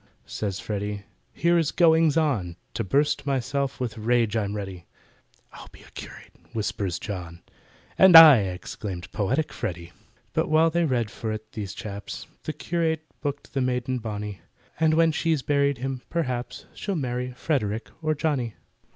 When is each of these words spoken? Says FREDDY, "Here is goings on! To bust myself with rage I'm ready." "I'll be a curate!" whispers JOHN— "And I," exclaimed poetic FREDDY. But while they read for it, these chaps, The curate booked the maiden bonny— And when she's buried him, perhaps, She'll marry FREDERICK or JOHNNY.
Says 0.25 0.59
FREDDY, 0.59 1.03
"Here 1.31 1.59
is 1.59 1.71
goings 1.71 2.17
on! 2.17 2.55
To 2.73 2.83
bust 2.83 3.27
myself 3.27 3.79
with 3.79 3.99
rage 3.99 4.35
I'm 4.35 4.55
ready." 4.55 4.87
"I'll 5.53 5.67
be 5.71 5.81
a 5.83 5.91
curate!" 5.91 6.33
whispers 6.53 6.97
JOHN— 6.97 7.43
"And 7.99 8.15
I," 8.17 8.39
exclaimed 8.39 9.11
poetic 9.11 9.53
FREDDY. 9.53 9.91
But 10.33 10.49
while 10.49 10.71
they 10.71 10.85
read 10.85 11.11
for 11.11 11.31
it, 11.31 11.51
these 11.51 11.75
chaps, 11.75 12.25
The 12.45 12.53
curate 12.53 13.03
booked 13.21 13.53
the 13.53 13.61
maiden 13.61 13.99
bonny— 13.99 14.41
And 14.79 14.95
when 14.95 15.11
she's 15.11 15.43
buried 15.43 15.77
him, 15.77 16.01
perhaps, 16.09 16.65
She'll 16.73 16.95
marry 16.95 17.33
FREDERICK 17.33 17.91
or 18.01 18.15
JOHNNY. 18.15 18.55